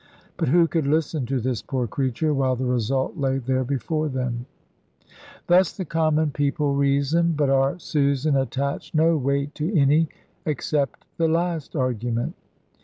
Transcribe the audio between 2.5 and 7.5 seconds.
the result lay there before them? Thus the common people reasoned;